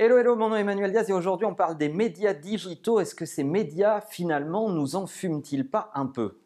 Hello, 0.00 0.16
hello, 0.16 0.36
mon 0.36 0.50
nom 0.50 0.54
est 0.54 0.60
Emmanuel 0.60 0.92
Diaz 0.92 1.10
et 1.10 1.12
aujourd'hui 1.12 1.44
on 1.44 1.56
parle 1.56 1.76
des 1.76 1.88
médias 1.88 2.32
digitaux. 2.32 3.00
Est-ce 3.00 3.16
que 3.16 3.26
ces 3.26 3.42
médias 3.42 4.00
finalement 4.00 4.70
nous 4.70 4.94
enfument-ils 4.94 5.68
pas 5.68 5.90
un 5.92 6.06
peu? 6.06 6.38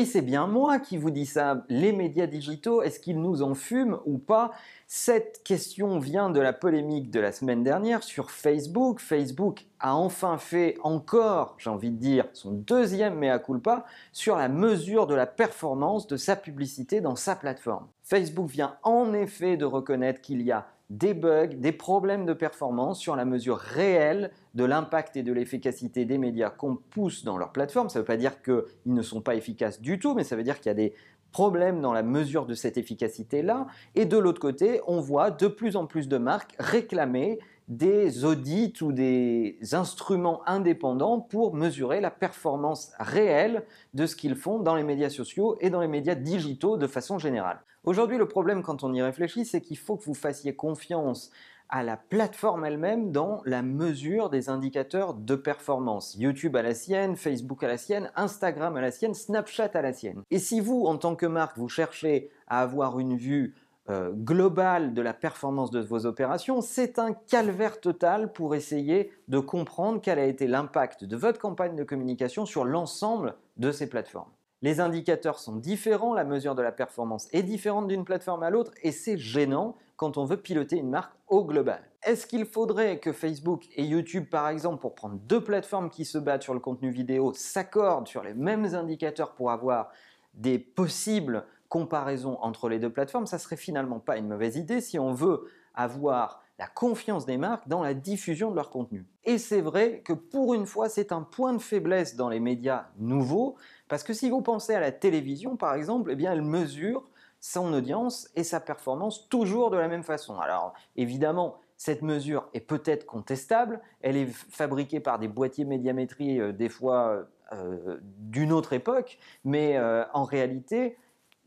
Oui, 0.00 0.06
c'est 0.06 0.22
bien 0.22 0.46
moi 0.46 0.78
qui 0.78 0.96
vous 0.96 1.10
dis 1.10 1.26
ça. 1.26 1.62
Les 1.68 1.92
médias 1.92 2.26
digitaux, 2.26 2.80
est-ce 2.80 2.98
qu'ils 2.98 3.20
nous 3.20 3.42
enfument 3.42 4.00
ou 4.06 4.16
pas? 4.16 4.50
Cette 4.86 5.42
question 5.44 5.98
vient 5.98 6.30
de 6.30 6.40
la 6.40 6.54
polémique 6.54 7.10
de 7.10 7.20
la 7.20 7.32
semaine 7.32 7.62
dernière 7.62 8.02
sur 8.02 8.30
Facebook. 8.30 8.98
Facebook 8.98 9.66
a 9.78 9.94
enfin 9.94 10.38
fait 10.38 10.78
encore, 10.84 11.54
j'ai 11.58 11.68
envie 11.68 11.90
de 11.90 11.98
dire, 11.98 12.24
son 12.32 12.52
deuxième 12.52 13.18
mea 13.18 13.38
culpa 13.38 13.84
sur 14.10 14.36
la 14.36 14.48
mesure 14.48 15.06
de 15.06 15.14
la 15.14 15.26
performance 15.26 16.06
de 16.06 16.16
sa 16.16 16.34
publicité 16.34 17.02
dans 17.02 17.14
sa 17.14 17.36
plateforme. 17.36 17.86
Facebook 18.02 18.48
vient 18.48 18.76
en 18.82 19.12
effet 19.12 19.58
de 19.58 19.66
reconnaître 19.66 20.22
qu'il 20.22 20.40
y 20.40 20.50
a 20.50 20.66
des 20.90 21.14
bugs, 21.14 21.46
des 21.46 21.72
problèmes 21.72 22.26
de 22.26 22.32
performance 22.32 22.98
sur 22.98 23.16
la 23.16 23.24
mesure 23.24 23.56
réelle 23.56 24.32
de 24.54 24.64
l'impact 24.64 25.16
et 25.16 25.22
de 25.22 25.32
l'efficacité 25.32 26.04
des 26.04 26.18
médias 26.18 26.50
qu'on 26.50 26.76
pousse 26.76 27.24
dans 27.24 27.38
leur 27.38 27.52
plateforme. 27.52 27.88
Ça 27.88 28.00
ne 28.00 28.02
veut 28.02 28.06
pas 28.06 28.16
dire 28.16 28.42
qu'ils 28.42 28.64
ne 28.86 29.02
sont 29.02 29.20
pas 29.20 29.36
efficaces 29.36 29.80
du 29.80 30.00
tout, 30.00 30.14
mais 30.14 30.24
ça 30.24 30.36
veut 30.36 30.42
dire 30.42 30.56
qu'il 30.56 30.66
y 30.66 30.70
a 30.70 30.74
des 30.74 30.92
problèmes 31.30 31.80
dans 31.80 31.92
la 31.92 32.02
mesure 32.02 32.44
de 32.44 32.54
cette 32.54 32.76
efficacité-là. 32.76 33.68
Et 33.94 34.04
de 34.04 34.18
l'autre 34.18 34.40
côté, 34.40 34.80
on 34.88 35.00
voit 35.00 35.30
de 35.30 35.46
plus 35.46 35.76
en 35.76 35.86
plus 35.86 36.08
de 36.08 36.18
marques 36.18 36.56
réclamer 36.58 37.38
des 37.70 38.24
audits 38.24 38.74
ou 38.82 38.92
des 38.92 39.56
instruments 39.72 40.42
indépendants 40.46 41.20
pour 41.20 41.54
mesurer 41.54 42.00
la 42.00 42.10
performance 42.10 42.92
réelle 42.98 43.64
de 43.94 44.06
ce 44.06 44.16
qu'ils 44.16 44.34
font 44.34 44.58
dans 44.58 44.74
les 44.74 44.82
médias 44.82 45.08
sociaux 45.08 45.56
et 45.60 45.70
dans 45.70 45.80
les 45.80 45.88
médias 45.88 46.16
digitaux 46.16 46.76
de 46.76 46.88
façon 46.88 47.18
générale. 47.18 47.60
Aujourd'hui, 47.84 48.18
le 48.18 48.26
problème 48.26 48.64
quand 48.64 48.82
on 48.82 48.92
y 48.92 49.00
réfléchit, 49.00 49.44
c'est 49.44 49.60
qu'il 49.60 49.78
faut 49.78 49.96
que 49.96 50.04
vous 50.04 50.14
fassiez 50.14 50.54
confiance 50.54 51.30
à 51.68 51.84
la 51.84 51.96
plateforme 51.96 52.64
elle-même 52.64 53.12
dans 53.12 53.40
la 53.44 53.62
mesure 53.62 54.28
des 54.30 54.48
indicateurs 54.48 55.14
de 55.14 55.36
performance. 55.36 56.16
YouTube 56.18 56.56
à 56.56 56.62
la 56.62 56.74
sienne, 56.74 57.14
Facebook 57.14 57.62
à 57.62 57.68
la 57.68 57.76
sienne, 57.76 58.10
Instagram 58.16 58.76
à 58.76 58.80
la 58.80 58.90
sienne, 58.90 59.14
Snapchat 59.14 59.70
à 59.74 59.82
la 59.82 59.92
sienne. 59.92 60.22
Et 60.32 60.40
si 60.40 60.60
vous, 60.60 60.86
en 60.86 60.98
tant 60.98 61.14
que 61.14 61.26
marque, 61.26 61.56
vous 61.56 61.68
cherchez 61.68 62.30
à 62.48 62.62
avoir 62.62 62.98
une 62.98 63.16
vue 63.16 63.54
euh, 63.90 64.12
global 64.12 64.94
de 64.94 65.02
la 65.02 65.12
performance 65.12 65.72
de 65.72 65.80
vos 65.80 66.06
opérations, 66.06 66.60
c'est 66.60 66.98
un 67.00 67.12
calvaire 67.12 67.80
total 67.80 68.32
pour 68.32 68.54
essayer 68.54 69.10
de 69.26 69.40
comprendre 69.40 70.00
quel 70.00 70.18
a 70.20 70.26
été 70.26 70.46
l'impact 70.46 71.04
de 71.04 71.16
votre 71.16 71.40
campagne 71.40 71.74
de 71.74 71.82
communication 71.82 72.46
sur 72.46 72.64
l'ensemble 72.64 73.34
de 73.56 73.72
ces 73.72 73.88
plateformes. 73.88 74.30
Les 74.62 74.78
indicateurs 74.78 75.40
sont 75.40 75.56
différents, 75.56 76.14
la 76.14 76.24
mesure 76.24 76.54
de 76.54 76.62
la 76.62 76.70
performance 76.70 77.26
est 77.32 77.42
différente 77.42 77.88
d'une 77.88 78.04
plateforme 78.04 78.44
à 78.44 78.50
l'autre 78.50 78.72
et 78.82 78.92
c'est 78.92 79.18
gênant 79.18 79.74
quand 79.96 80.18
on 80.18 80.24
veut 80.24 80.36
piloter 80.36 80.76
une 80.76 80.90
marque 80.90 81.14
au 81.26 81.44
global. 81.44 81.82
Est-ce 82.04 82.26
qu'il 82.26 82.44
faudrait 82.44 83.00
que 83.00 83.12
Facebook 83.12 83.64
et 83.74 83.84
YouTube, 83.84 84.28
par 84.30 84.48
exemple, 84.48 84.80
pour 84.80 84.94
prendre 84.94 85.16
deux 85.16 85.42
plateformes 85.42 85.90
qui 85.90 86.04
se 86.04 86.18
battent 86.18 86.44
sur 86.44 86.54
le 86.54 86.60
contenu 86.60 86.90
vidéo, 86.90 87.32
s'accordent 87.34 88.08
sur 88.08 88.22
les 88.22 88.34
mêmes 88.34 88.74
indicateurs 88.74 89.34
pour 89.34 89.50
avoir 89.50 89.90
des 90.34 90.58
possibles 90.58 91.44
comparaisons 91.70 92.36
entre 92.42 92.68
les 92.68 92.78
deux 92.78 92.90
plateformes, 92.90 93.26
ça 93.26 93.38
serait 93.38 93.56
finalement 93.56 94.00
pas 94.00 94.18
une 94.18 94.28
mauvaise 94.28 94.56
idée 94.56 94.82
si 94.82 94.98
on 94.98 95.14
veut 95.14 95.48
avoir 95.72 96.42
la 96.58 96.66
confiance 96.66 97.24
des 97.24 97.38
marques 97.38 97.68
dans 97.68 97.82
la 97.82 97.94
diffusion 97.94 98.50
de 98.50 98.56
leur 98.56 98.68
contenu. 98.68 99.06
Et 99.24 99.38
c'est 99.38 99.62
vrai 99.62 100.02
que 100.04 100.12
pour 100.12 100.52
une 100.52 100.66
fois, 100.66 100.90
c'est 100.90 101.12
un 101.12 101.22
point 101.22 101.54
de 101.54 101.58
faiblesse 101.58 102.16
dans 102.16 102.28
les 102.28 102.40
médias 102.40 102.88
nouveaux, 102.98 103.56
parce 103.88 104.02
que 104.02 104.12
si 104.12 104.28
vous 104.28 104.42
pensez 104.42 104.74
à 104.74 104.80
la 104.80 104.92
télévision, 104.92 105.56
par 105.56 105.74
exemple, 105.74 106.10
eh 106.12 106.16
bien, 106.16 106.32
elle 106.32 106.42
mesure 106.42 107.08
son 107.38 107.72
audience 107.72 108.28
et 108.34 108.44
sa 108.44 108.60
performance 108.60 109.28
toujours 109.28 109.70
de 109.70 109.78
la 109.78 109.88
même 109.88 110.02
façon. 110.02 110.38
Alors, 110.38 110.74
évidemment, 110.96 111.56
cette 111.78 112.02
mesure 112.02 112.48
est 112.52 112.60
peut-être 112.60 113.06
contestable, 113.06 113.80
elle 114.02 114.16
est 114.16 114.28
fabriquée 114.28 115.00
par 115.00 115.18
des 115.18 115.28
boîtiers 115.28 115.64
médiamétrie, 115.64 116.40
euh, 116.40 116.52
des 116.52 116.68
fois 116.68 117.26
euh, 117.52 117.98
d'une 118.18 118.52
autre 118.52 118.74
époque, 118.74 119.18
mais 119.44 119.78
euh, 119.78 120.04
en 120.12 120.24
réalité, 120.24 120.98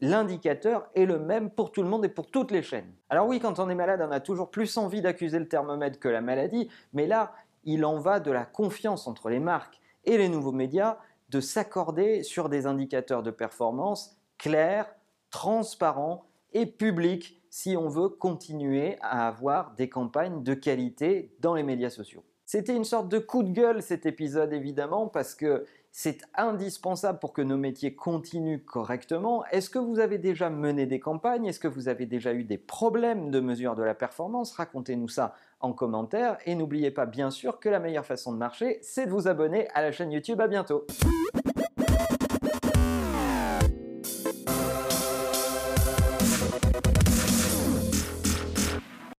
l'indicateur 0.03 0.89
est 0.95 1.05
le 1.05 1.17
même 1.17 1.49
pour 1.49 1.71
tout 1.71 1.81
le 1.81 1.87
monde 1.87 2.03
et 2.03 2.09
pour 2.09 2.27
toutes 2.29 2.51
les 2.51 2.61
chaînes. 2.61 2.93
Alors 3.09 3.25
oui, 3.25 3.39
quand 3.39 3.59
on 3.59 3.69
est 3.69 3.75
malade, 3.75 4.05
on 4.05 4.11
a 4.11 4.19
toujours 4.19 4.51
plus 4.51 4.75
envie 4.75 5.01
d'accuser 5.01 5.39
le 5.39 5.47
thermomètre 5.47 5.97
que 5.97 6.09
la 6.09 6.19
maladie, 6.19 6.69
mais 6.91 7.07
là, 7.07 7.33
il 7.63 7.85
en 7.85 7.99
va 7.99 8.19
de 8.19 8.29
la 8.29 8.43
confiance 8.43 9.07
entre 9.07 9.29
les 9.29 9.39
marques 9.39 9.79
et 10.03 10.17
les 10.17 10.27
nouveaux 10.27 10.51
médias 10.51 10.97
de 11.29 11.39
s'accorder 11.39 12.21
sur 12.21 12.49
des 12.49 12.65
indicateurs 12.65 13.23
de 13.23 13.31
performance 13.31 14.17
clairs, 14.37 14.93
transparents 15.29 16.25
et 16.51 16.65
publics 16.65 17.41
si 17.49 17.77
on 17.77 17.87
veut 17.87 18.09
continuer 18.09 18.97
à 18.99 19.25
avoir 19.25 19.73
des 19.75 19.87
campagnes 19.87 20.43
de 20.43 20.53
qualité 20.53 21.33
dans 21.39 21.53
les 21.53 21.63
médias 21.63 21.89
sociaux. 21.89 22.25
C'était 22.53 22.75
une 22.75 22.83
sorte 22.83 23.09
de 23.09 23.17
coup 23.17 23.41
de 23.41 23.51
gueule 23.51 23.81
cet 23.81 24.05
épisode 24.05 24.53
évidemment 24.53 25.07
parce 25.07 25.33
que 25.33 25.65
c'est 25.91 26.19
indispensable 26.35 27.17
pour 27.17 27.33
que 27.33 27.41
nos 27.41 27.57
métiers 27.57 27.95
continuent 27.95 28.59
correctement. 28.63 29.43
Est-ce 29.47 29.71
que 29.71 29.79
vous 29.79 29.97
avez 29.97 30.19
déjà 30.19 30.51
mené 30.51 30.85
des 30.85 30.99
campagnes? 30.99 31.45
Est-ce 31.45 31.59
que 31.59 31.67
vous 31.67 31.87
avez 31.87 32.05
déjà 32.05 32.31
eu 32.31 32.43
des 32.43 32.59
problèmes 32.59 33.31
de 33.31 33.39
mesure 33.39 33.73
de 33.73 33.81
la 33.81 33.95
performance? 33.95 34.51
Racontez-nous 34.51 35.07
ça 35.09 35.33
en 35.61 35.73
commentaire 35.73 36.37
et 36.45 36.53
n'oubliez 36.53 36.91
pas 36.91 37.07
bien 37.07 37.31
sûr 37.31 37.59
que 37.59 37.69
la 37.69 37.79
meilleure 37.79 38.05
façon 38.05 38.31
de 38.31 38.37
marcher, 38.37 38.77
c'est 38.83 39.07
de 39.07 39.11
vous 39.11 39.27
abonner 39.27 39.67
à 39.73 39.81
la 39.81 39.91
chaîne 39.91 40.11
YouTube. 40.11 40.39
À 40.39 40.47
bientôt 40.47 40.85